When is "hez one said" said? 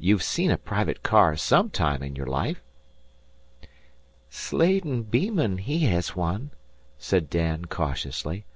5.86-7.30